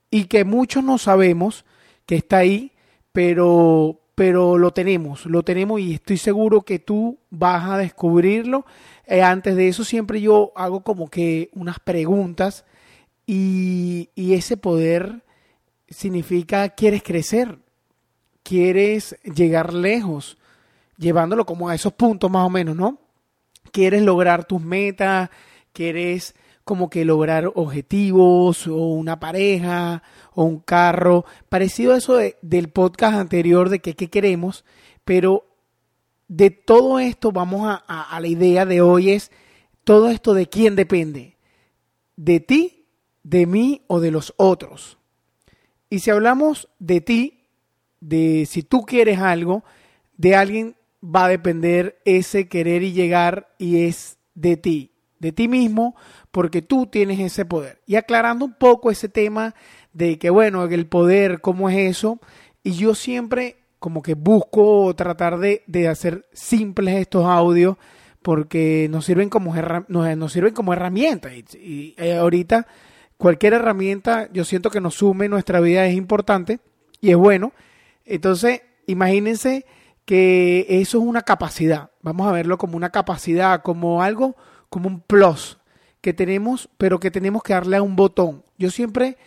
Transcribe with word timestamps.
y 0.09 0.25
que 0.25 0.45
muchos 0.45 0.83
no 0.83 0.97
sabemos 0.97 1.65
que 2.05 2.15
está 2.15 2.37
ahí, 2.37 2.71
pero, 3.11 3.99
pero 4.15 4.57
lo 4.57 4.71
tenemos, 4.71 5.25
lo 5.25 5.43
tenemos 5.43 5.79
y 5.81 5.95
estoy 5.95 6.17
seguro 6.17 6.61
que 6.61 6.79
tú 6.79 7.19
vas 7.29 7.69
a 7.69 7.77
descubrirlo. 7.77 8.65
Eh, 9.05 9.21
antes 9.21 9.55
de 9.55 9.67
eso 9.67 9.83
siempre 9.83 10.21
yo 10.21 10.51
hago 10.55 10.83
como 10.83 11.09
que 11.09 11.49
unas 11.53 11.79
preguntas 11.79 12.65
y, 13.25 14.09
y 14.15 14.33
ese 14.33 14.55
poder 14.55 15.23
significa 15.89 16.69
quieres 16.69 17.03
crecer, 17.03 17.59
quieres 18.43 19.17
llegar 19.23 19.73
lejos, 19.73 20.37
llevándolo 20.97 21.45
como 21.45 21.69
a 21.69 21.75
esos 21.75 21.93
puntos 21.93 22.29
más 22.29 22.45
o 22.45 22.49
menos, 22.49 22.75
¿no? 22.75 22.99
Quieres 23.77 24.01
lograr 24.01 24.45
tus 24.45 24.59
metas, 24.59 25.29
quieres 25.71 26.33
como 26.63 26.89
que 26.89 27.05
lograr 27.05 27.51
objetivos 27.53 28.65
o 28.65 28.73
una 28.73 29.19
pareja 29.19 30.01
o 30.33 30.45
un 30.45 30.57
carro, 30.57 31.25
parecido 31.47 31.93
a 31.93 31.97
eso 31.97 32.17
del 32.41 32.69
podcast 32.69 33.17
anterior 33.17 33.69
de 33.69 33.77
qué 33.77 33.93
queremos, 34.09 34.65
pero 35.05 35.45
de 36.27 36.49
todo 36.49 36.97
esto 36.97 37.31
vamos 37.31 37.69
a 37.87 38.19
la 38.19 38.27
idea 38.27 38.65
de 38.65 38.81
hoy 38.81 39.11
es 39.11 39.31
todo 39.83 40.09
esto 40.09 40.33
de 40.33 40.49
quién 40.49 40.75
depende, 40.75 41.37
de 42.15 42.39
ti, 42.39 42.87
de 43.21 43.45
mí 43.45 43.83
o 43.85 43.99
de 43.99 44.09
los 44.09 44.33
otros. 44.37 44.97
Y 45.87 45.99
si 45.99 46.09
hablamos 46.09 46.67
de 46.79 46.99
ti, 46.99 47.43
de 47.99 48.47
si 48.47 48.63
tú 48.63 48.87
quieres 48.87 49.19
algo, 49.19 49.63
de 50.17 50.35
alguien 50.35 50.77
va 51.03 51.25
a 51.25 51.29
depender 51.29 51.99
ese 52.05 52.47
querer 52.47 52.83
y 52.83 52.93
llegar 52.93 53.53
y 53.57 53.85
es 53.85 54.17
de 54.33 54.57
ti, 54.57 54.91
de 55.19 55.31
ti 55.31 55.47
mismo, 55.47 55.95
porque 56.31 56.61
tú 56.61 56.87
tienes 56.87 57.19
ese 57.19 57.45
poder. 57.45 57.81
Y 57.85 57.95
aclarando 57.95 58.45
un 58.45 58.53
poco 58.53 58.91
ese 58.91 59.09
tema 59.09 59.55
de 59.93 60.17
que, 60.19 60.29
bueno, 60.29 60.63
el 60.65 60.87
poder, 60.87 61.41
¿cómo 61.41 61.69
es 61.69 61.77
eso? 61.77 62.19
Y 62.63 62.73
yo 62.73 62.95
siempre 62.95 63.57
como 63.79 64.01
que 64.01 64.15
busco 64.15 64.93
tratar 64.95 65.37
de, 65.37 65.63
de 65.67 65.87
hacer 65.87 66.27
simples 66.33 66.95
estos 66.95 67.25
audios 67.25 67.77
porque 68.21 68.87
nos 68.89 69.05
sirven 69.05 69.29
como, 69.29 69.55
nos, 69.87 70.33
sirven 70.33 70.53
como 70.53 70.73
herramientas. 70.73 71.33
Y, 71.55 71.95
y 71.97 72.11
ahorita 72.11 72.67
cualquier 73.17 73.53
herramienta 73.53 74.29
yo 74.31 74.43
siento 74.43 74.69
que 74.69 74.81
nos 74.81 74.95
sume 74.95 75.25
en 75.25 75.31
nuestra 75.31 75.59
vida 75.59 75.85
es 75.85 75.95
importante 75.95 76.59
y 76.99 77.11
es 77.11 77.17
bueno. 77.17 77.53
Entonces, 78.03 78.61
imagínense 78.85 79.65
que 80.07 80.65
eso 80.69 80.99
es 80.99 81.03
una 81.03 81.23
capacidad. 81.23 81.91
Vamos 82.01 82.27
a 82.27 82.31
verlo 82.31 82.57
como 82.57 82.77
una 82.77 82.91
capacidad, 82.91 83.61
como 83.61 84.01
algo, 84.01 84.37
como 84.69 84.87
un 84.87 85.01
plus 85.01 85.57
que 85.99 86.13
tenemos, 86.13 86.69
pero 86.77 86.97
que 86.97 87.11
tenemos 87.11 87.43
que 87.43 87.51
darle 87.51 87.75
a 87.75 87.81
un 87.81 87.97
botón. 87.97 88.45
Yo 88.57 88.71
siempre 88.71 89.17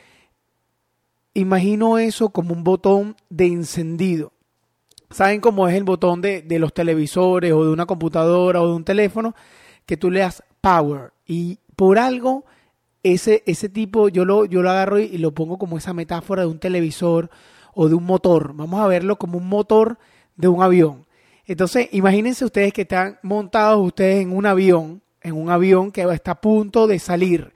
imagino 1.35 1.99
eso 1.99 2.31
como 2.31 2.55
un 2.55 2.65
botón 2.65 3.15
de 3.29 3.45
encendido. 3.49 4.33
¿Saben 5.11 5.43
cómo 5.43 5.69
es 5.69 5.75
el 5.75 5.85
botón 5.85 6.23
de, 6.23 6.41
de, 6.41 6.59
los 6.59 6.73
televisores 6.73 7.53
o 7.53 7.63
de 7.63 7.71
una 7.71 7.85
computadora 7.85 8.63
o 8.63 8.69
de 8.69 8.75
un 8.75 8.85
teléfono? 8.85 9.35
Que 9.85 9.99
tú 9.99 10.11
le 10.11 10.21
das 10.21 10.43
power. 10.63 11.13
Y 11.27 11.59
por 11.77 11.99
algo, 11.99 12.47
ese, 13.03 13.43
ese 13.45 13.69
tipo, 13.69 14.09
yo 14.09 14.25
lo, 14.25 14.47
yo 14.47 14.63
lo 14.63 14.71
agarro 14.71 14.99
y 14.99 15.19
lo 15.19 15.35
pongo 15.35 15.59
como 15.59 15.77
esa 15.77 15.93
metáfora 15.93 16.41
de 16.41 16.49
un 16.49 16.59
televisor 16.59 17.29
o 17.75 17.91
de 17.91 17.97
un 17.97 18.05
motor. 18.05 18.55
Vamos 18.55 18.81
a 18.81 18.87
verlo 18.87 19.17
como 19.17 19.37
un 19.37 19.47
motor 19.47 19.99
de 20.41 20.49
un 20.49 20.63
avión. 20.63 21.07
Entonces, 21.47 21.89
imagínense 21.93 22.45
ustedes 22.45 22.73
que 22.73 22.83
están 22.83 23.19
montados 23.23 23.85
ustedes 23.85 24.23
en 24.23 24.33
un 24.37 24.47
avión, 24.47 25.03
en 25.21 25.35
un 25.35 25.51
avión 25.51 25.91
que 25.91 26.03
está 26.03 26.33
a 26.33 26.41
punto 26.41 26.87
de 26.87 26.99
salir, 26.99 27.53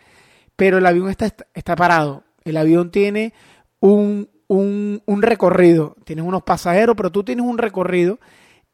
pero 0.56 0.78
el 0.78 0.87
avión 0.87 1.09
está, 1.09 1.33
está 1.55 1.77
parado. 1.77 2.25
El 2.44 2.56
avión 2.56 2.91
tiene 2.91 3.33
un, 3.81 4.28
un, 4.49 5.23
recorrido, 5.23 5.97
tienes 6.05 6.25
unos 6.25 6.43
pasajeros, 6.43 6.97
pero 6.97 7.11
tú 7.11 7.25
tienes 7.25 7.44
un 7.44 7.59
recorrido 7.59 8.19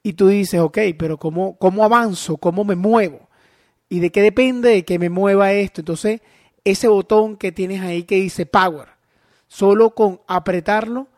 y 0.02 0.14
tú 0.14 0.28
dices, 0.28 0.60
ok, 0.60 0.78
pero 0.98 1.18
¿cómo, 1.18 1.56
cómo 1.58 1.84
avanzo? 1.84 2.36
¿Cómo 2.36 2.64
me 2.64 2.74
muevo? 2.74 3.28
¿Y 3.88 4.00
de 4.00 4.10
qué 4.10 4.22
depende 4.22 4.70
de 4.70 4.84
que 4.84 4.98
me 4.98 5.10
mueva 5.10 5.52
esto? 5.52 5.80
Entonces, 5.80 6.20
ese 6.64 6.88
botón 6.88 7.36
que 7.36 7.52
tienes 7.52 7.82
ahí 7.82 8.04
que 8.04 8.16
dice 8.16 8.46
Power, 8.46 8.88
solo 9.48 9.94
con 9.94 10.20
apretarlo 10.26 11.08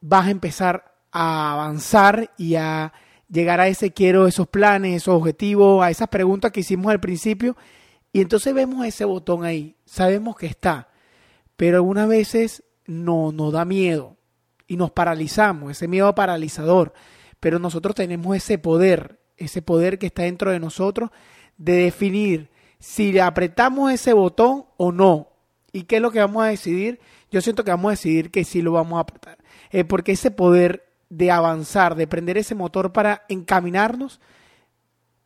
vas 0.00 0.26
a 0.26 0.30
empezar 0.30 0.95
a 1.18 1.52
avanzar 1.52 2.30
y 2.36 2.56
a 2.56 2.92
llegar 3.30 3.58
a 3.58 3.68
ese 3.68 3.90
quiero, 3.90 4.26
esos 4.26 4.46
planes, 4.48 4.96
esos 4.96 5.14
objetivos, 5.14 5.82
a 5.82 5.90
esas 5.90 6.08
preguntas 6.08 6.52
que 6.52 6.60
hicimos 6.60 6.92
al 6.92 7.00
principio. 7.00 7.56
Y 8.12 8.20
entonces 8.20 8.52
vemos 8.52 8.84
ese 8.84 9.06
botón 9.06 9.42
ahí, 9.42 9.76
sabemos 9.86 10.36
que 10.36 10.44
está, 10.44 10.88
pero 11.56 11.78
algunas 11.78 12.06
veces 12.06 12.64
no 12.84 13.32
nos 13.32 13.50
da 13.54 13.64
miedo 13.64 14.16
y 14.66 14.76
nos 14.76 14.90
paralizamos, 14.90 15.70
ese 15.70 15.88
miedo 15.88 16.14
paralizador. 16.14 16.92
Pero 17.40 17.58
nosotros 17.58 17.94
tenemos 17.94 18.36
ese 18.36 18.58
poder, 18.58 19.18
ese 19.38 19.62
poder 19.62 19.98
que 19.98 20.06
está 20.06 20.24
dentro 20.24 20.50
de 20.50 20.60
nosotros 20.60 21.10
de 21.56 21.76
definir 21.76 22.50
si 22.78 23.10
le 23.10 23.22
apretamos 23.22 23.90
ese 23.90 24.12
botón 24.12 24.66
o 24.76 24.92
no. 24.92 25.30
¿Y 25.72 25.84
qué 25.84 25.96
es 25.96 26.02
lo 26.02 26.10
que 26.10 26.20
vamos 26.20 26.44
a 26.44 26.48
decidir? 26.48 27.00
Yo 27.30 27.40
siento 27.40 27.64
que 27.64 27.70
vamos 27.70 27.88
a 27.88 27.92
decidir 27.92 28.30
que 28.30 28.44
sí 28.44 28.60
lo 28.60 28.72
vamos 28.72 28.98
a 28.98 29.00
apretar. 29.00 29.38
Eh, 29.70 29.84
porque 29.84 30.12
ese 30.12 30.30
poder 30.30 30.85
de 31.08 31.30
avanzar, 31.30 31.94
de 31.94 32.06
prender 32.06 32.38
ese 32.38 32.54
motor 32.54 32.92
para 32.92 33.24
encaminarnos, 33.28 34.20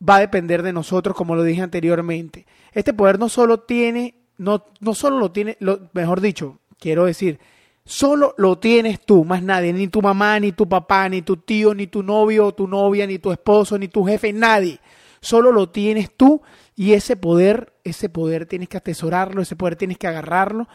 va 0.07 0.15
a 0.15 0.19
depender 0.19 0.63
de 0.63 0.73
nosotros, 0.73 1.15
como 1.15 1.35
lo 1.35 1.43
dije 1.43 1.61
anteriormente. 1.61 2.45
Este 2.73 2.93
poder 2.93 3.19
no 3.19 3.29
solo 3.29 3.61
tiene, 3.61 4.15
no, 4.37 4.65
no 4.79 4.93
solo 4.93 5.19
lo 5.19 5.31
tiene, 5.31 5.57
lo, 5.59 5.89
mejor 5.93 6.21
dicho, 6.21 6.59
quiero 6.79 7.05
decir, 7.05 7.39
solo 7.85 8.33
lo 8.37 8.57
tienes 8.59 8.99
tú, 8.99 9.23
más 9.25 9.43
nadie, 9.43 9.73
ni 9.73 9.87
tu 9.87 10.01
mamá, 10.01 10.39
ni 10.39 10.51
tu 10.51 10.67
papá, 10.67 11.09
ni 11.09 11.21
tu 11.21 11.37
tío, 11.37 11.73
ni 11.73 11.87
tu 11.87 12.03
novio, 12.03 12.51
tu 12.51 12.67
novia, 12.67 13.05
ni 13.05 13.19
tu 13.19 13.31
esposo, 13.31 13.77
ni 13.77 13.87
tu 13.87 14.05
jefe, 14.05 14.33
nadie. 14.33 14.79
Solo 15.19 15.51
lo 15.51 15.69
tienes 15.69 16.15
tú 16.15 16.41
y 16.75 16.93
ese 16.93 17.15
poder, 17.15 17.73
ese 17.83 18.09
poder 18.09 18.47
tienes 18.47 18.69
que 18.69 18.77
atesorarlo, 18.77 19.41
ese 19.41 19.55
poder 19.55 19.75
tienes 19.75 19.97
que 19.97 20.07
agarrarlo 20.07 20.67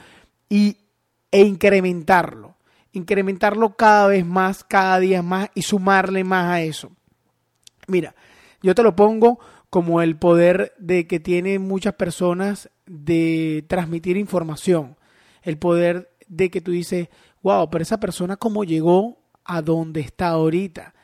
y, 0.48 0.78
e 1.32 1.42
incrementarlo 1.42 2.55
incrementarlo 2.96 3.76
cada 3.76 4.06
vez 4.06 4.24
más, 4.24 4.64
cada 4.64 4.98
día 4.98 5.22
más 5.22 5.50
y 5.54 5.62
sumarle 5.62 6.24
más 6.24 6.46
a 6.46 6.62
eso. 6.62 6.90
Mira, 7.86 8.14
yo 8.62 8.74
te 8.74 8.82
lo 8.82 8.96
pongo 8.96 9.38
como 9.68 10.00
el 10.00 10.16
poder 10.16 10.72
de 10.78 11.06
que 11.06 11.20
tienen 11.20 11.60
muchas 11.60 11.94
personas 11.94 12.70
de 12.86 13.64
transmitir 13.68 14.16
información, 14.16 14.96
el 15.42 15.58
poder 15.58 16.10
de 16.26 16.50
que 16.50 16.62
tú 16.62 16.70
dices, 16.70 17.08
wow, 17.42 17.68
pero 17.68 17.82
esa 17.82 18.00
persona 18.00 18.36
cómo 18.36 18.64
llegó 18.64 19.18
a 19.44 19.60
donde 19.60 20.00
está 20.00 20.28
ahorita. 20.28 20.94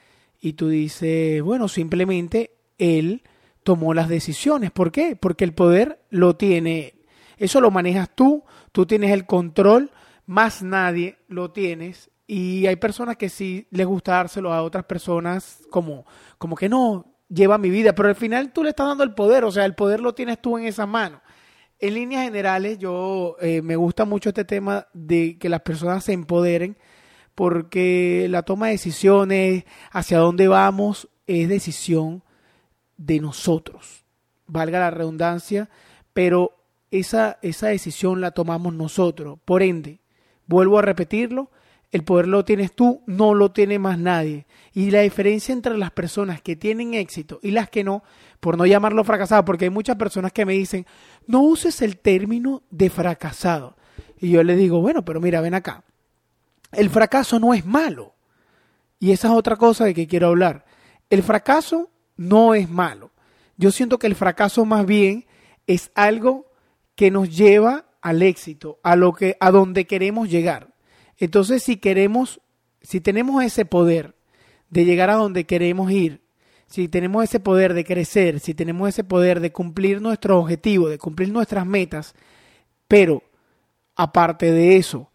Y 0.41 0.55
tú 0.55 0.69
dices, 0.69 1.43
bueno, 1.43 1.69
simplemente 1.69 2.57
él 2.79 3.23
tomó 3.63 3.93
las 3.93 4.09
decisiones. 4.09 4.71
¿Por 4.71 4.91
qué? 4.91 5.15
Porque 5.15 5.45
el 5.45 5.53
poder 5.53 6.01
lo 6.09 6.37
tiene. 6.37 6.95
Eso 7.37 7.61
lo 7.61 7.71
manejas 7.71 8.11
tú, 8.15 8.45
tú 8.73 8.87
tienes 8.87 9.13
el 9.13 9.27
control, 9.27 9.91
más 10.27 10.63
nadie 10.63 11.19
lo 11.29 11.51
tienes. 11.51 12.11
Y 12.27 12.67
hay 12.67 12.77
personas 12.77 13.17
que 13.17 13.29
sí 13.29 13.67
les 13.71 13.87
gusta 13.87 14.13
dárselo 14.13 14.53
a 14.53 14.63
otras 14.63 14.85
personas 14.85 15.63
como, 15.71 16.07
como 16.39 16.57
que 16.57 16.69
no, 16.69 17.13
lleva 17.29 17.59
mi 17.59 17.71
vida, 17.71 17.95
pero 17.95 18.09
al 18.09 18.15
final 18.15 18.53
tú 18.53 18.63
le 18.63 18.71
estás 18.71 18.87
dando 18.87 19.05
el 19.05 19.15
poder, 19.15 19.45
o 19.45 19.53
sea, 19.53 19.65
el 19.65 19.75
poder 19.75 20.01
lo 20.01 20.15
tienes 20.15 20.41
tú 20.41 20.59
en 20.59 20.67
esa 20.67 20.87
mano. 20.87 21.21
En 21.79 21.95
líneas 21.95 22.25
generales, 22.25 22.79
yo 22.79 23.37
eh, 23.41 23.61
me 23.63 23.77
gusta 23.77 24.05
mucho 24.05 24.29
este 24.29 24.45
tema 24.45 24.87
de 24.93 25.39
que 25.39 25.49
las 25.49 25.63
personas 25.63 26.05
se 26.05 26.13
empoderen, 26.13 26.77
porque 27.35 28.27
la 28.31 28.43
toma 28.43 28.67
de 28.67 28.73
decisiones, 28.73 29.65
hacia 29.91 30.19
dónde 30.19 30.49
vamos, 30.49 31.09
es 31.27 31.49
decisión 31.49 32.23
de 32.97 33.21
nosotros, 33.21 34.05
valga 34.47 34.79
la 34.79 34.91
redundancia, 34.91 35.71
pero 36.13 36.63
esa, 36.91 37.39
esa 37.43 37.69
decisión 37.69 38.21
la 38.21 38.33
tomamos 38.33 38.75
nosotros. 38.75 39.39
Por 39.45 39.63
ende, 39.63 40.02
vuelvo 40.47 40.79
a 40.79 40.83
repetirlo, 40.83 41.51
el 41.93 42.05
poder 42.05 42.27
lo 42.27 42.45
tienes 42.45 42.73
tú, 42.73 43.03
no 43.07 43.35
lo 43.35 43.53
tiene 43.53 43.79
más 43.79 43.99
nadie. 43.99 44.47
Y 44.73 44.91
la 44.91 45.03
diferencia 45.03 45.53
entre 45.53 45.77
las 45.77 45.91
personas 45.91 46.41
que 46.41 46.57
tienen 46.57 46.95
éxito 46.95 47.39
y 47.43 47.51
las 47.51 47.69
que 47.69 47.85
no, 47.85 48.03
por 48.41 48.57
no 48.57 48.65
llamarlo 48.65 49.05
fracasado, 49.05 49.45
porque 49.45 49.67
hay 49.67 49.71
muchas 49.71 49.97
personas 49.97 50.33
que 50.33 50.47
me 50.47 50.55
dicen, 50.55 50.87
no 51.27 51.43
uses 51.43 51.83
el 51.83 51.99
término 51.99 52.63
de 52.71 52.89
fracasado. 52.89 53.77
Y 54.19 54.31
yo 54.31 54.43
le 54.43 54.57
digo, 54.57 54.81
bueno, 54.81 55.05
pero 55.05 55.21
mira, 55.21 55.43
ven 55.43 55.53
acá. 55.53 55.85
El 56.73 56.89
fracaso 56.89 57.39
no 57.39 57.53
es 57.53 57.67
malo. 57.67 58.15
Y 58.99 59.13
esa 59.13 59.29
es 59.29 59.35
otra 59.35 59.57
cosa 59.57 59.85
de 59.85 59.93
que 59.93 60.07
quiero 60.07 60.29
hablar. 60.29 60.65
El 61.11 61.23
fracaso 61.23 61.91
no 62.17 62.55
es 62.55 62.71
malo. 62.71 63.11
Yo 63.59 63.71
siento 63.71 63.99
que 63.99 64.07
el 64.07 64.15
fracaso 64.15 64.65
más 64.65 64.87
bien 64.87 65.27
es 65.67 65.91
algo 65.95 66.47
que 66.95 67.11
nos 67.11 67.37
lleva 67.37 67.85
al 68.03 68.23
éxito, 68.23 68.79
a 68.83 68.97
lo 68.97 69.15
que 69.15 69.37
a 69.41 69.51
donde 69.51 69.87
queremos 69.87 70.29
llegar. 70.29 70.75
Entonces, 71.17 71.63
si 71.63 71.77
queremos, 71.77 72.41
si 72.83 73.01
tenemos 73.01 73.43
ese 73.43 73.65
poder 73.65 74.17
de 74.69 74.85
llegar 74.85 75.09
a 75.09 75.15
donde 75.15 75.45
queremos 75.45 75.91
ir, 75.91 76.21
si 76.67 76.89
tenemos 76.89 77.25
ese 77.25 77.39
poder 77.39 77.75
de 77.75 77.85
crecer, 77.85 78.41
si 78.41 78.55
tenemos 78.55 78.89
ese 78.89 79.05
poder 79.05 79.41
de 79.41 79.53
cumplir 79.53 80.01
nuestro 80.01 80.39
objetivo, 80.39 80.89
de 80.89 80.99
cumplir 80.99 81.31
nuestras 81.31 81.67
metas, 81.67 82.15
pero 82.89 83.23
aparte 83.95 84.51
de 84.51 84.77
eso, 84.77 85.11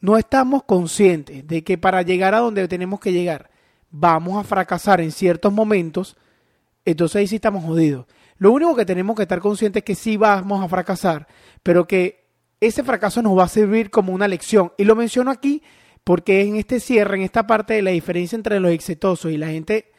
no 0.00 0.18
estamos 0.18 0.64
conscientes 0.64 1.46
de 1.46 1.64
que 1.64 1.78
para 1.78 2.02
llegar 2.02 2.34
a 2.34 2.40
donde 2.40 2.68
tenemos 2.68 3.00
que 3.00 3.12
llegar 3.12 3.50
vamos 3.90 4.36
a 4.36 4.44
fracasar 4.44 5.00
en 5.00 5.12
ciertos 5.12 5.52
momentos, 5.52 6.16
entonces 6.84 7.16
ahí 7.16 7.26
sí 7.26 7.36
estamos 7.36 7.64
jodidos. 7.64 8.06
Lo 8.38 8.52
único 8.52 8.76
que 8.76 8.84
tenemos 8.84 9.16
que 9.16 9.22
estar 9.22 9.40
conscientes 9.40 9.80
es 9.80 9.84
que 9.84 9.94
sí 9.94 10.16
vamos 10.16 10.62
a 10.62 10.68
fracasar, 10.68 11.26
pero 11.62 11.86
que 11.86 12.25
ese 12.60 12.82
fracaso 12.82 13.22
nos 13.22 13.36
va 13.36 13.44
a 13.44 13.48
servir 13.48 13.90
como 13.90 14.12
una 14.12 14.28
lección. 14.28 14.72
Y 14.78 14.84
lo 14.84 14.96
menciono 14.96 15.30
aquí 15.30 15.62
porque 16.04 16.42
en 16.42 16.56
este 16.56 16.80
cierre, 16.80 17.16
en 17.16 17.22
esta 17.22 17.46
parte 17.46 17.74
de 17.74 17.82
la 17.82 17.90
diferencia 17.90 18.36
entre 18.36 18.60
los 18.60 18.70
exitosos 18.70 19.32
y 19.32 19.36
la 19.36 19.48
gente 19.48 19.90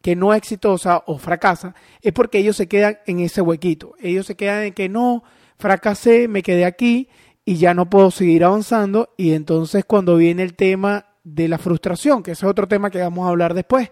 que 0.00 0.14
no 0.14 0.32
es 0.32 0.38
exitosa 0.38 1.02
o 1.06 1.18
fracasa, 1.18 1.74
es 2.00 2.12
porque 2.12 2.38
ellos 2.38 2.56
se 2.56 2.68
quedan 2.68 2.98
en 3.06 3.20
ese 3.20 3.40
huequito. 3.40 3.94
Ellos 4.00 4.26
se 4.26 4.36
quedan 4.36 4.62
en 4.62 4.72
que 4.72 4.88
no, 4.88 5.24
fracasé, 5.56 6.28
me 6.28 6.42
quedé 6.42 6.64
aquí 6.64 7.08
y 7.44 7.56
ya 7.56 7.74
no 7.74 7.90
puedo 7.90 8.10
seguir 8.10 8.44
avanzando. 8.44 9.14
Y 9.16 9.32
entonces 9.32 9.84
cuando 9.84 10.16
viene 10.16 10.44
el 10.44 10.54
tema 10.54 11.06
de 11.24 11.48
la 11.48 11.58
frustración, 11.58 12.22
que 12.22 12.32
ese 12.32 12.46
es 12.46 12.50
otro 12.50 12.68
tema 12.68 12.90
que 12.90 13.00
vamos 13.00 13.26
a 13.26 13.30
hablar 13.30 13.54
después, 13.54 13.90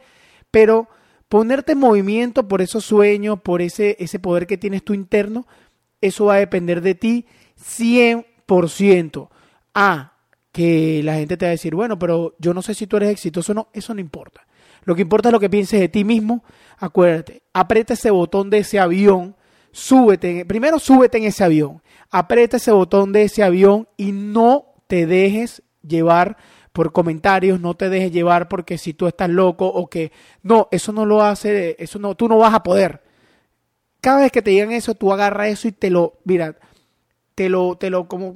pero 0.51 0.89
ponerte 1.29 1.73
en 1.73 1.79
movimiento 1.79 2.47
por 2.47 2.63
esos 2.63 2.85
sueños, 2.85 3.41
por 3.41 3.61
ese, 3.61 3.97
ese 3.99 4.21
poder 4.21 4.47
que 4.47 4.57
tienes 4.57 4.85
tú 4.85 4.95
interno, 4.95 5.47
eso 6.01 6.27
va 6.27 6.35
a 6.35 6.39
depender 6.39 6.81
de 6.81 6.95
ti 6.95 7.27
100%. 7.59 9.29
A, 9.75 10.13
que 10.57 11.03
la 11.05 11.17
gente 11.17 11.37
te 11.37 11.45
va 11.45 11.49
a 11.49 11.51
decir, 11.51 11.75
bueno, 11.75 11.99
pero 11.99 12.35
yo 12.39 12.55
no 12.55 12.63
sé 12.63 12.73
si 12.73 12.87
tú 12.87 12.97
eres 12.97 13.11
exitoso 13.11 13.53
o 13.53 13.55
no, 13.55 13.69
eso 13.75 13.93
no 13.93 14.01
importa. 14.01 14.47
Lo 14.85 14.95
que 14.95 15.03
importa 15.03 15.29
es 15.29 15.33
lo 15.35 15.41
que 15.41 15.51
pienses 15.51 15.79
de 15.79 15.91
ti 15.91 16.03
mismo. 16.03 16.45
Acuérdate, 16.79 17.43
aprieta 17.53 17.93
ese 17.93 18.11
botón 18.11 18.49
de 18.49 18.59
ese 18.59 18.81
avión, 18.81 19.37
súbete, 19.71 20.47
primero 20.47 20.79
súbete 20.79 21.19
en 21.19 21.25
ese 21.25 21.45
avión, 21.45 21.83
aprieta 22.11 22.57
ese 22.57 22.71
botón 22.71 23.13
de 23.13 23.25
ese 23.25 23.43
avión 23.43 23.87
y 23.99 24.13
no 24.13 24.75
te 24.87 25.05
dejes 25.05 25.63
llevar 25.87 26.39
por 26.73 26.93
comentarios, 26.93 27.61
no 27.61 27.75
te 27.75 27.91
dejes 27.91 28.13
llevar 28.13 28.49
porque 28.49 28.79
si 28.79 28.95
tú 28.95 29.09
estás 29.09 29.29
loco 29.29 29.67
o 29.67 29.89
que 29.89 30.13
no, 30.43 30.69
eso 30.71 30.93
no 30.93 31.05
lo 31.05 31.23
hace, 31.23 31.77
eso 31.79 31.99
no, 31.99 32.15
tú 32.15 32.29
no 32.29 32.39
vas 32.39 32.55
a 32.55 32.63
poder. 32.63 33.03
Cada 34.01 34.21
vez 34.21 34.33
que 34.33 34.41
te 34.41 34.53
digan 34.53 34.73
eso, 34.73 34.95
tú 34.95 35.13
agarras 35.13 35.49
eso 35.49 35.69
y 35.69 35.73
te 35.73 35.91
lo, 35.91 36.19
mira, 36.25 36.57
te 37.37 37.49
lo, 37.49 37.77
te 37.77 37.91
lo 37.91 38.09
como 38.09 38.35